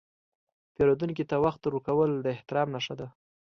پیرودونکي 0.75 1.23
ته 1.29 1.35
وخت 1.45 1.61
ورکول 1.65 2.11
د 2.19 2.27
احترام 2.35 2.67
نښه 2.75 2.93
ده. 2.99 3.07